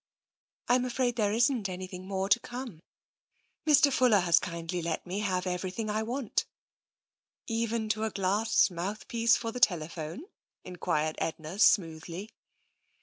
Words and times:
"I'm 0.67 0.83
afraid 0.83 1.15
there 1.15 1.31
isn't 1.31 1.69
anything 1.69 2.07
more 2.07 2.27
to 2.27 2.39
come. 2.39 2.81
Mr. 3.67 3.93
Fuller 3.93 4.21
has 4.21 4.39
kindly 4.39 4.81
let 4.81 5.05
me 5.05 5.19
have 5.19 5.43
everjrthing 5.43 5.91
I 5.91 6.01
want." 6.01 6.47
"Even 7.45 7.87
to 7.89 8.05
a 8.05 8.09
glass 8.09 8.71
mouthpiece 8.71 9.37
for 9.37 9.51
the 9.51 9.59
telephone?" 9.59 10.23
enquired 10.63 11.17
Edna 11.19 11.59
smoothly. 11.59 12.31